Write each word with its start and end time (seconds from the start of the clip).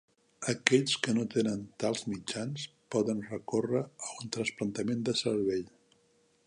Aquells 0.51 0.93
que 1.07 1.13
no 1.17 1.25
tenen 1.33 1.59
tals 1.83 2.01
mitjans 2.13 2.65
poden 2.95 3.21
recórrer 3.27 3.83
a 3.85 4.13
un 4.23 4.35
trasplantament 4.37 5.07
de 5.11 5.19
cervell. 5.25 5.67